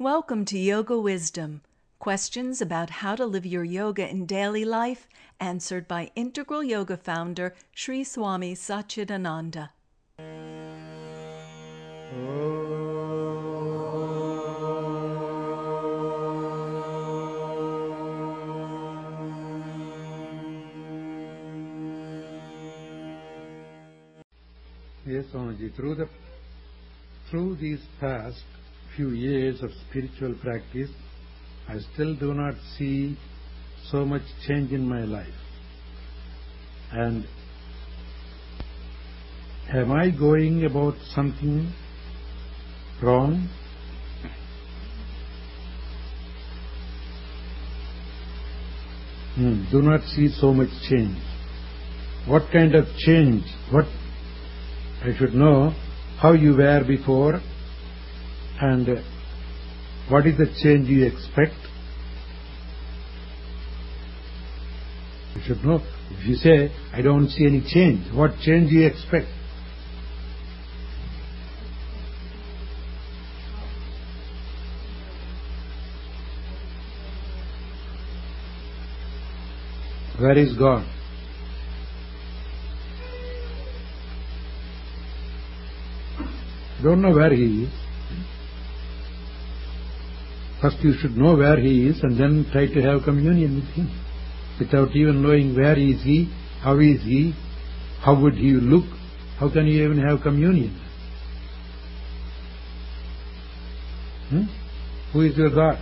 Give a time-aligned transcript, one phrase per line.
[0.00, 1.60] Welcome to Yoga Wisdom.
[2.00, 5.06] Questions about how to live your yoga in daily life
[5.38, 9.68] answered by Integral Yoga founder Sri Swami Satchidananda.
[25.06, 26.08] Yes, Swamiji, through the
[27.30, 28.42] through these past
[28.96, 30.90] few years of spiritual practice,
[31.68, 33.16] I still do not see
[33.90, 35.28] so much change in my life.
[36.92, 37.26] And
[39.72, 41.72] am I going about something
[43.02, 43.48] wrong?
[49.34, 51.18] Hmm, do not see so much change.
[52.26, 53.42] What kind of change?
[53.70, 53.86] What
[55.02, 55.74] I should know
[56.20, 57.40] how you were before
[58.64, 59.02] and uh,
[60.08, 61.54] what is the change you expect?
[65.34, 65.80] You should know.
[66.10, 69.26] If you say, I don't see any change, what change do you expect?
[80.18, 80.86] Where is God?
[86.82, 87.83] Don't know where He is.
[90.64, 93.90] First you should know where He is and then try to have communion with Him.
[94.58, 97.34] Without even knowing where is He, how is He,
[98.00, 98.86] how would He look,
[99.38, 100.80] how can you even have communion?
[104.30, 104.44] Hmm?
[105.12, 105.78] Who is your God?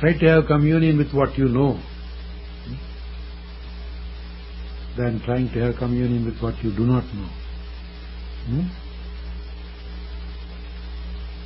[0.00, 1.78] Try to have communion with what you know
[4.96, 7.30] than trying to have communion with what you do not know.
[8.46, 8.62] Hmm?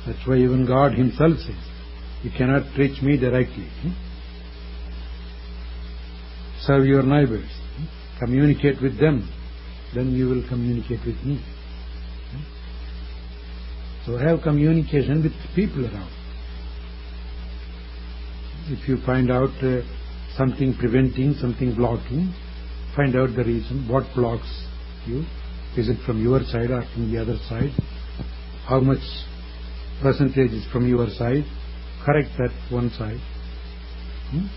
[0.05, 1.55] That's why even God Himself says,
[2.23, 3.67] You cannot reach me directly.
[3.81, 3.91] Hmm?
[6.61, 7.49] Serve your neighbors.
[7.77, 7.85] Hmm?
[8.25, 9.27] Communicate with them.
[9.95, 11.41] Then you will communicate with me.
[12.31, 12.43] Hmm?
[14.05, 16.11] So have communication with people around.
[18.67, 19.81] If you find out uh,
[20.37, 22.33] something preventing, something blocking,
[22.95, 24.65] find out the reason, what blocks
[25.05, 25.25] you.
[25.77, 27.71] Is it from your side or from the other side?
[28.67, 29.03] How much
[30.01, 31.43] percentage is from your side?
[32.05, 33.19] Correct that one side.
[34.31, 34.47] Hmm?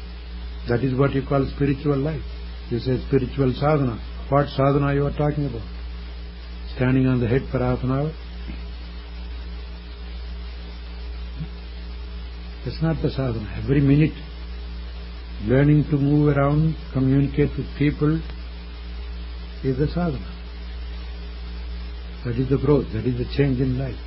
[0.69, 2.23] That is what you call spiritual life.
[2.71, 4.01] You say spiritual sadhana.
[4.29, 5.67] What sadhana you are talking about?
[6.77, 8.13] Standing on the head for half an hour?
[12.65, 13.61] That's not the sadhana.
[13.63, 14.15] Every minute,
[15.45, 18.21] learning to move around, communicate with people,
[19.65, 20.29] is the sadhana.
[22.25, 23.99] That is the growth, that is the change in life.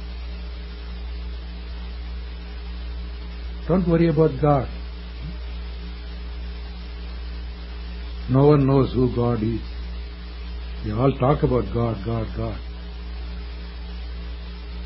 [3.68, 4.70] Don't worry about God.
[8.30, 9.62] No one knows who God is.
[10.86, 12.60] We all talk about God, God, God.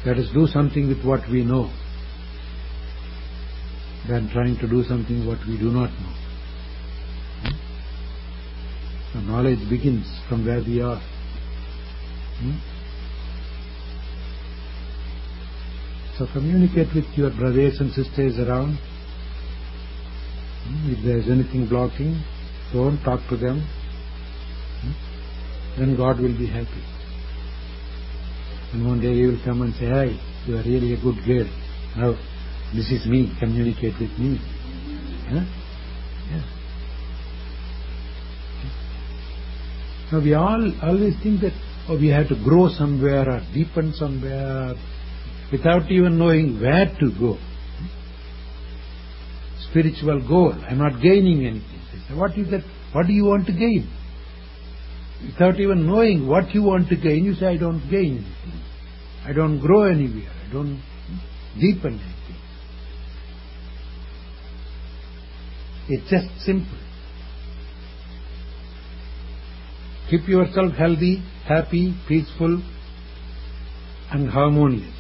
[0.06, 1.70] Let us do something with what we know
[4.08, 6.19] than trying to do something what we do not know.
[9.29, 11.00] Knowledge begins from where we are.
[12.40, 12.57] Hmm?
[16.17, 18.78] So communicate with your brothers and sisters around.
[20.66, 20.91] Hmm?
[20.91, 22.22] If there is anything blocking,
[22.73, 23.62] don't talk to them.
[24.81, 25.79] Hmm?
[25.79, 26.84] Then God will be happy.
[28.73, 31.47] And one day He will come and say, Hey, you are really a good girl.
[31.97, 32.13] Now,
[32.73, 34.40] this is me, communicate with me.
[35.29, 35.59] Huh?
[40.12, 41.53] Now we all always think that
[41.88, 44.74] oh, we have to grow somewhere or deepen somewhere
[45.52, 47.38] without even knowing where to go.
[49.70, 50.53] Spiritual goal.
[50.68, 52.18] I'm not gaining anything.
[52.18, 52.62] What is that?
[52.92, 53.88] What do you want to gain?
[55.25, 58.61] Without even knowing what you want to gain, you say, I don't gain anything.
[59.26, 60.32] I don't grow anywhere.
[60.47, 60.82] I don't
[61.59, 62.35] deepen anything.
[65.90, 66.78] It's just simple.
[70.09, 72.64] Keep yourself healthy, happy, peaceful,
[74.11, 74.96] and harmonious.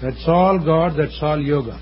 [0.00, 1.80] That's all God, that's all yoga.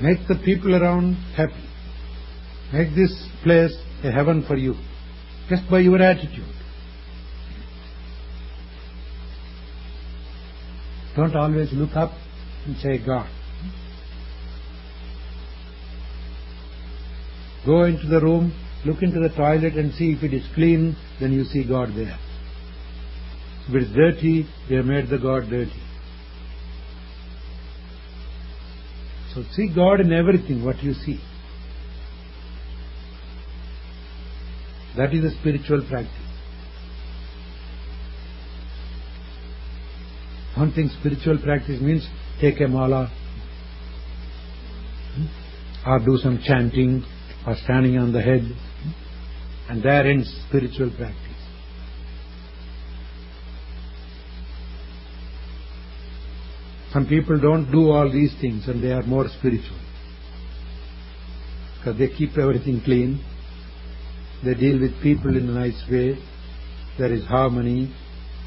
[0.00, 1.68] Make the people around happy.
[2.72, 3.72] Make this place
[4.02, 4.74] a heaven for you,
[5.50, 6.54] just by your attitude.
[11.16, 12.12] Don't always look up
[12.64, 13.28] and say God.
[17.66, 18.52] Go into the room,
[18.84, 22.18] look into the toilet and see if it is clean, then you see God there.
[23.68, 25.82] If it is dirty, they have made the God dirty.
[29.34, 31.20] So see God in everything, what you see.
[34.96, 36.14] That is a spiritual practice.
[40.56, 42.08] One thing spiritual practice means
[42.40, 43.10] take a mala
[45.14, 45.26] hmm,
[45.86, 47.04] or do some chanting
[47.46, 48.42] or standing on the head
[49.68, 51.26] and there ends spiritual practice.
[56.92, 59.78] Some people don't do all these things and they are more spiritual
[61.78, 63.24] because they keep everything clean.
[64.44, 66.18] They deal with people in a nice way.
[66.98, 67.94] There is harmony.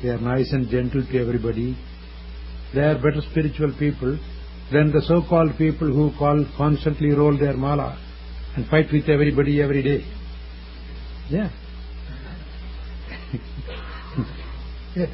[0.01, 1.77] They are nice and gentle to everybody.
[2.75, 4.19] They are better spiritual people
[4.71, 7.97] than the so-called people who call constantly roll their mala
[8.55, 10.05] and fight with everybody every day.
[11.29, 11.49] Yeah.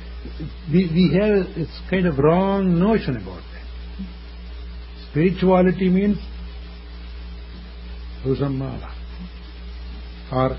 [0.69, 4.07] We, we have this kind of wrong notion about that.
[5.09, 6.17] Spirituality means
[8.23, 8.93] do some mala
[10.31, 10.57] or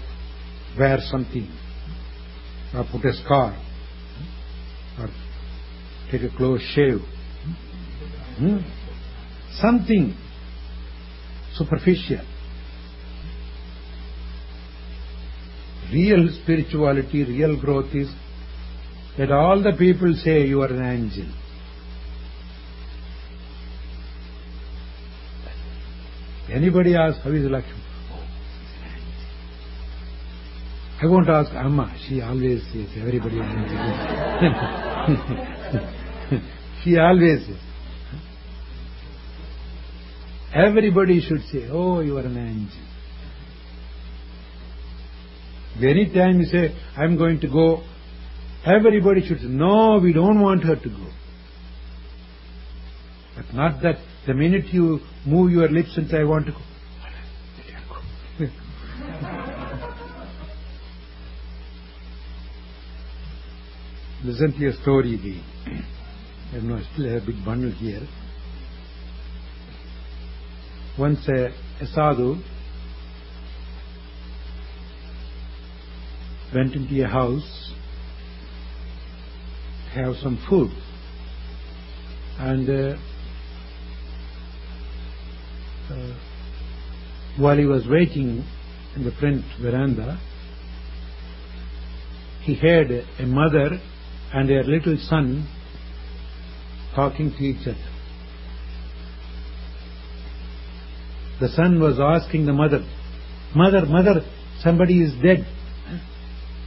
[0.78, 1.48] wear something
[2.74, 3.56] or put a scarf
[4.98, 5.08] or
[6.10, 7.00] take a close shave.
[8.38, 8.58] Hmm?
[9.60, 10.16] Something
[11.54, 12.24] superficial.
[15.92, 18.08] Real spirituality, real growth is
[19.18, 21.26] that all the people say you are an angel.
[26.52, 27.82] Anybody asks, how is Lakshmi?
[28.12, 28.26] Oh,
[31.02, 31.94] I won't ask Amma.
[32.08, 33.76] She always says, everybody is angel.
[36.84, 37.56] she always says.
[40.52, 42.89] Everybody should say, oh, you are an angel.
[45.82, 47.82] Any time you say, I'm going to go,
[48.64, 51.10] everybody should say, no, we don't want her to go.
[53.36, 53.96] But not that
[54.26, 56.58] the minute you move your lips and say, I want to go,
[58.38, 58.46] go.
[64.22, 65.40] Listen to a story, the,
[66.58, 68.06] I know, I still have a big bundle here.
[70.98, 71.46] Once a,
[71.82, 72.42] a sadhu
[76.54, 77.72] went into a house
[79.92, 80.70] to have some food.
[82.38, 82.96] And uh,
[85.92, 86.18] uh,
[87.38, 88.44] while he was waiting
[88.96, 90.20] in the front veranda,
[92.42, 93.80] he heard a mother
[94.32, 95.48] and their little son
[96.94, 97.90] talking to each other.
[101.40, 102.84] The son was asking the mother,
[103.54, 104.20] Mother, mother,
[104.62, 105.44] somebody is dead.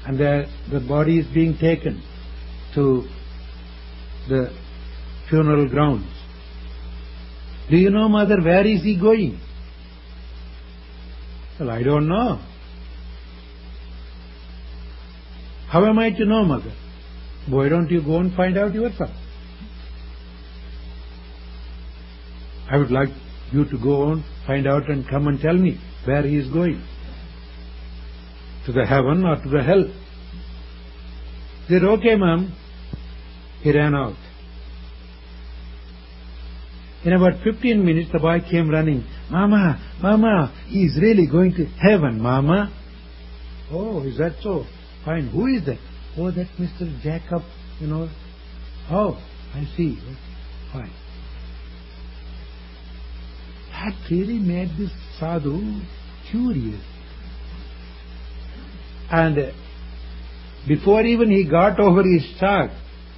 [0.05, 2.03] And the, the body is being taken
[2.75, 3.07] to
[4.27, 4.53] the
[5.29, 6.07] funeral grounds.
[7.69, 9.39] Do you know, mother, where is he going?
[11.59, 12.39] Well, I don't know.
[15.69, 16.73] How am I to know, mother?
[17.49, 19.09] Why don't you go and find out yourself?
[22.69, 23.09] I would like
[23.51, 26.83] you to go on, find out and come and tell me where he is going.
[28.65, 29.83] To the heaven or to the hell.
[31.67, 32.55] He said, okay ma'am.
[33.61, 34.15] He ran out.
[37.05, 39.05] In about 15 minutes the boy came running.
[39.29, 42.73] Mama, Mama, he is really going to heaven, Mama.
[43.71, 44.65] Oh, is that so?
[45.03, 45.29] Fine.
[45.29, 45.79] Who is that?
[46.17, 47.01] Oh, that Mr.
[47.01, 47.41] Jacob,
[47.79, 48.09] you know.
[48.89, 49.21] Oh,
[49.53, 49.97] I see.
[50.71, 50.93] Fine.
[53.71, 55.81] That really made this sadhu
[56.31, 56.81] curious.
[59.13, 59.53] And
[60.67, 62.71] before even he got over his shock,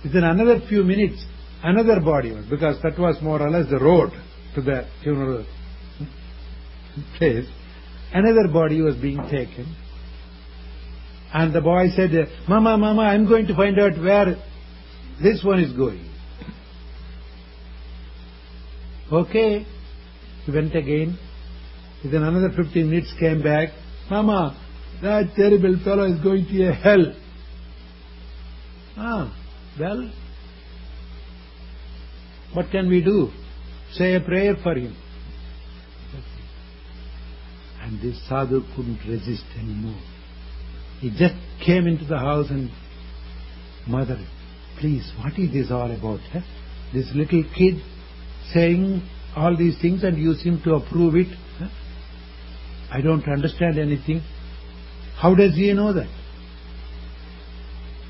[0.04, 1.26] within another few minutes,
[1.64, 4.12] another body was, because that was more or less the road
[4.56, 5.46] to the funeral
[7.18, 7.48] place,
[8.14, 9.76] another body was being taken
[11.36, 12.12] and the boy said,
[12.48, 14.38] Mama, Mama, I'm going to find out where
[15.22, 16.10] this one is going.
[19.12, 19.66] Okay.
[20.46, 21.20] He went again.
[22.06, 23.68] Within another 15 minutes came back.
[24.10, 24.58] Mama,
[25.02, 27.14] that terrible fellow is going to a hell.
[28.98, 29.36] Ah,
[29.80, 30.12] well,
[32.54, 33.30] what can we do?
[33.94, 34.96] Say a prayer for him.
[37.82, 40.02] And this sadhu couldn't resist anymore.
[41.02, 42.72] He just came into the house and,
[43.86, 44.18] Mother,
[44.80, 46.20] please, what is this all about?
[46.94, 47.76] This little kid
[48.54, 51.28] saying all these things and you seem to approve it.
[52.92, 54.22] I don't understand anything.
[55.26, 56.08] How does he know that?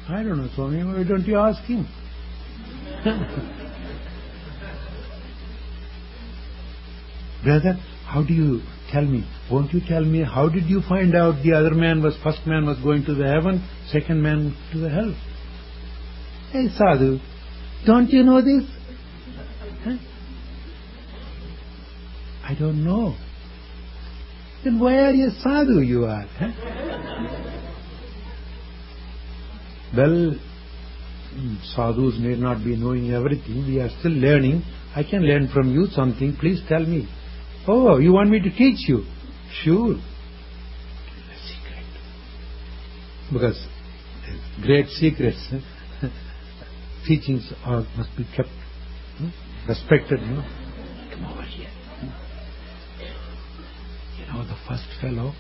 [0.10, 0.84] I don't know, Swami.
[0.84, 1.88] Why don't you ask him?
[7.46, 8.60] Brother, how do you
[8.92, 9.26] tell me?
[9.50, 12.66] Won't you tell me how did you find out the other man was first man
[12.66, 15.16] was going to the heaven, second man to the hell?
[16.52, 17.20] Hey Sadhu,
[17.86, 18.66] don't you know this?
[19.86, 19.96] Huh?
[22.44, 23.16] I don't know.
[24.66, 26.26] Then why are you sadhu you are?
[26.40, 26.85] Huh?
[29.96, 30.36] Well,
[31.76, 33.66] sadhus may not be knowing everything.
[33.68, 34.64] We are still learning.
[34.96, 36.36] I can learn from you something.
[36.40, 37.08] Please tell me.
[37.68, 39.04] Oh, you want me to teach you?
[39.64, 39.94] Sure.
[39.94, 41.86] A secret.
[43.34, 43.68] Because
[44.62, 46.08] great secrets, eh?
[47.08, 48.50] teachings are, must be kept
[49.18, 49.30] hmm,
[49.68, 50.20] respected.
[50.22, 50.46] You know?
[51.14, 51.70] Come over here.
[54.20, 55.34] You know the first fellow,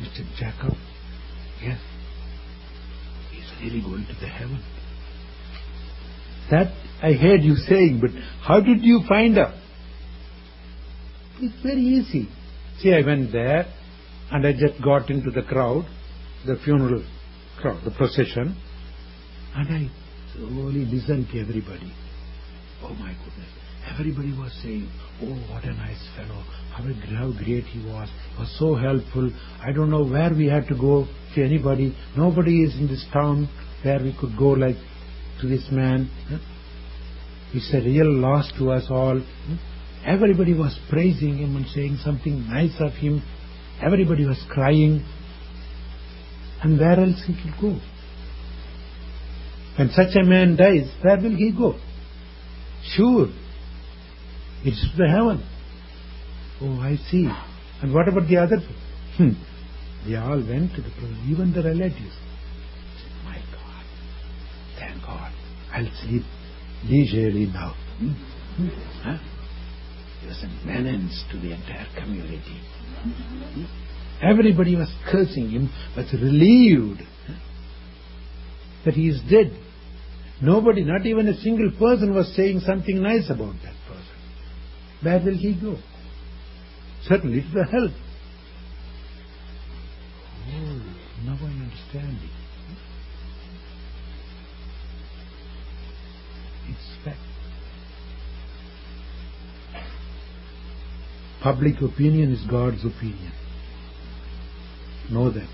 [0.00, 0.24] Mr.
[0.38, 0.76] Jacob?
[1.62, 1.78] Yes.
[3.30, 4.62] He's really going to the heaven.
[6.50, 6.72] That
[7.02, 8.10] I heard you saying, but
[8.42, 9.54] how did you find out?
[11.40, 12.28] It's very easy.
[12.80, 13.66] See, I went there
[14.30, 15.86] and I just got into the crowd,
[16.46, 17.04] the funeral
[17.60, 18.56] crowd, the procession,
[19.54, 19.90] and I
[20.34, 21.92] slowly listened to everybody.
[22.82, 23.63] Oh my goodness.
[23.92, 24.90] Everybody was saying,
[25.22, 29.30] oh, what a nice fellow, how, great he was, he was so helpful.
[29.62, 31.96] I don't know where we had to go to anybody.
[32.16, 33.48] Nobody is in this town
[33.82, 34.76] where we could go like
[35.40, 36.10] to this man.
[36.28, 36.36] Hmm?
[37.56, 39.20] It's a real loss to us all.
[39.20, 39.54] Hmm?
[40.04, 43.22] Everybody was praising him and saying something nice of him.
[43.82, 45.04] Everybody was crying.
[46.62, 47.78] And where else he could go?
[49.76, 51.74] When such a man dies, where will he go?
[52.96, 53.28] Sure,
[54.64, 55.44] it's the heaven.
[56.60, 57.28] Oh, I see.
[57.82, 58.58] And what about the other?
[59.16, 59.30] Hmm.
[60.06, 62.16] They all went to the problem, even the relatives.
[62.98, 63.84] Said, My God,
[64.78, 65.32] thank God,
[65.72, 66.22] I'll sleep
[66.84, 67.74] leisurely now.
[67.98, 68.12] Hmm?
[68.56, 68.68] Hmm?
[69.02, 69.18] Huh?
[70.20, 72.60] He was a menace to the entire community.
[73.02, 73.64] Hmm?
[74.22, 77.02] Everybody was cursing him, but relieved
[78.84, 79.52] that he is dead.
[80.42, 83.74] Nobody, not even a single person was saying something nice about that.
[85.04, 85.76] Where will he go?
[87.02, 87.90] Certainly to the hell.
[90.46, 92.30] Oh, hmm, now I understand it.
[96.70, 97.18] It's fact.
[101.42, 103.32] Public opinion is God's opinion.
[105.10, 105.48] Know that.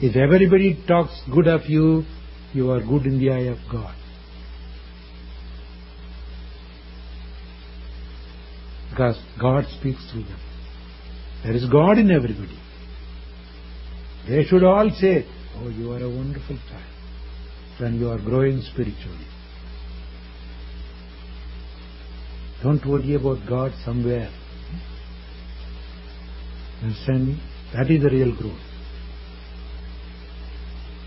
[0.00, 2.04] If everybody talks good of you,
[2.52, 3.96] you are good in the eye of God.
[9.00, 10.38] Because God speaks through them.
[11.42, 12.58] There is God in everybody.
[14.28, 15.24] They should all say,
[15.56, 16.84] Oh, you are a wonderful child
[17.78, 19.26] when you are growing spiritually.
[22.62, 24.28] Don't worry about God somewhere.
[24.68, 24.76] Hmm?
[26.84, 27.42] Understand me?
[27.72, 28.60] That is the real growth.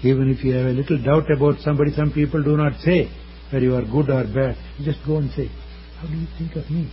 [0.02, 3.12] Even if you have a little doubt about somebody, some people do not say
[3.52, 4.58] whether you are good or bad.
[4.80, 5.52] You just go and say,
[6.00, 6.90] How do you think of me?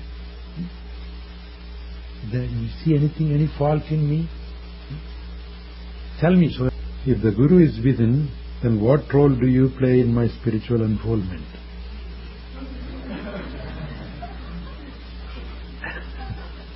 [2.28, 4.28] Then you see anything, any fault in me?
[6.20, 6.68] Tell me so.
[7.06, 8.30] If the Guru is within,
[8.62, 11.46] then what role do you play in my spiritual unfoldment?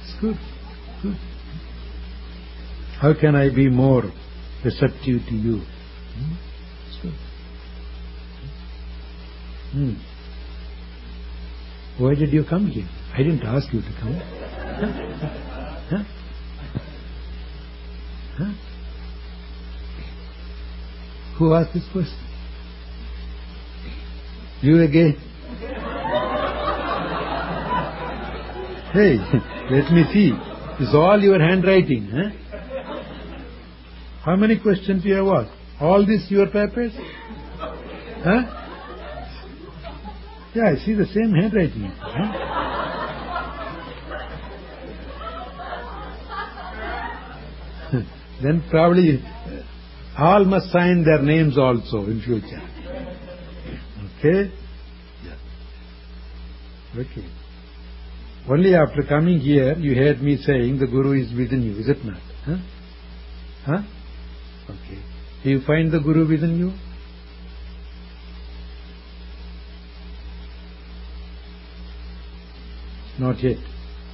[0.03, 0.39] it's good.
[1.03, 1.17] Good.
[3.01, 4.05] How can I be more
[4.65, 5.59] receptive to you?
[5.59, 6.33] Hmm?
[6.89, 7.15] It's good.
[9.73, 9.95] Hmm.
[12.03, 12.89] Why did you come here?
[13.13, 14.44] I didn't ask you to come.
[14.91, 16.05] Huh?
[18.39, 18.53] Huh?
[21.39, 22.19] Who asked this question?
[24.63, 25.17] You again?
[28.93, 29.17] Hey,
[29.71, 30.33] let me see.
[30.81, 32.31] It's all your handwriting, huh?
[34.25, 35.57] How many questions do you have asked?
[35.81, 36.93] All this your papers?
[38.25, 38.43] Huh?
[40.55, 41.93] Yeah, I see the same handwriting.
[41.99, 42.44] Huh?
[48.45, 52.61] Then probably uh, all must sign their names also in future.
[54.19, 54.53] Okay?
[55.25, 55.37] Yeah.
[57.01, 57.29] Okay.
[58.49, 62.05] Only after coming here, you heard me saying the Guru is within you, is it
[62.05, 62.21] not?
[62.45, 62.57] Huh?
[63.65, 63.83] Huh?
[64.65, 65.03] Okay.
[65.43, 66.73] Do you find the Guru within you?
[73.19, 73.57] Not yet.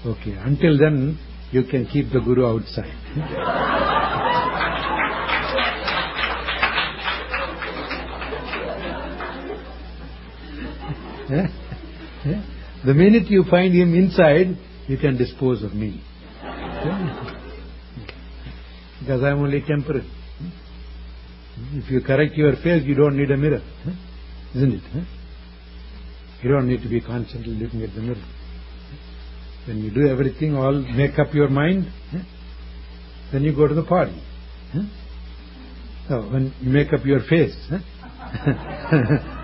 [0.07, 0.33] Okay.
[0.33, 1.19] Until then,
[1.51, 3.97] you can keep the Guru outside.
[11.31, 11.47] Eh?
[12.27, 12.43] Eh?
[12.85, 14.57] the minute you find him inside,
[14.89, 16.03] you can dispose of me.
[16.43, 17.37] Eh?
[19.01, 20.09] because I'm only temporary.
[20.39, 21.79] Hmm?
[21.79, 23.63] If you correct your face, you don't need a mirror.
[24.55, 24.83] Isn't it?
[26.43, 28.25] You don't need to be constantly looking at the mirror.
[29.67, 31.87] When you do everything, all make up your mind,
[33.33, 34.21] then you go to the party.
[36.09, 37.55] So when you make up your face.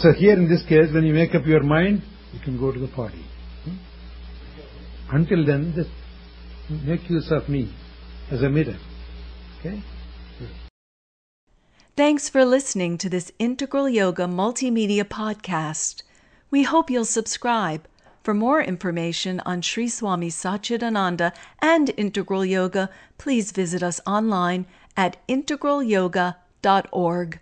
[0.00, 2.02] so here in this case, when you make up your mind,
[2.32, 3.24] you can go to the party.
[3.64, 5.16] Hmm?
[5.16, 5.90] Until then, just
[6.86, 7.70] make use of me
[8.30, 8.78] as a mirror.
[9.58, 9.82] Okay?
[11.96, 16.02] Thanks for listening to this Integral Yoga multimedia podcast.
[16.50, 17.86] We hope you'll subscribe.
[18.22, 22.88] For more information on Sri Swami Satchidananda and Integral Yoga,
[23.18, 24.66] please visit us online
[24.96, 27.40] at integralyoga.org.